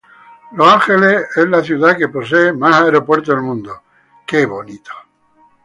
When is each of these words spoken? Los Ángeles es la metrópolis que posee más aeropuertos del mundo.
Los 0.53 0.67
Ángeles 0.67 1.25
es 1.35 1.45
la 1.47 1.57
metrópolis 1.61 1.95
que 1.95 2.07
posee 2.09 2.53
más 2.53 2.81
aeropuertos 2.81 3.35
del 3.35 3.43
mundo. 3.43 3.83